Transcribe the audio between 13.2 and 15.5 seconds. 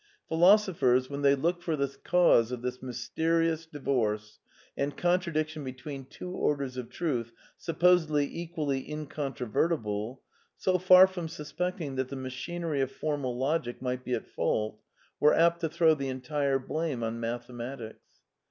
logic might be at fault, were